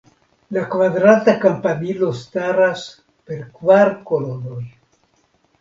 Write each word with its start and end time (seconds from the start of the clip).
La 0.55 0.61
kvadrata 0.75 1.35
kampanilo 1.43 2.09
staras 2.21 2.87
per 3.29 3.45
kvar 3.59 3.93
kolonoj. 4.11 4.61